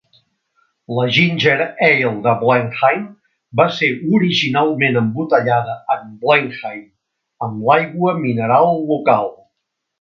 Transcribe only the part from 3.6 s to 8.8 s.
va ser originalment embotellada en Blenheim, amb l'aigua mineral